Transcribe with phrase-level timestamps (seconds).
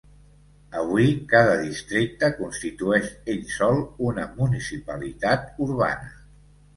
[0.83, 3.77] Avui, cada districte constitueix ell sol
[4.07, 6.11] una municipalitat urbana.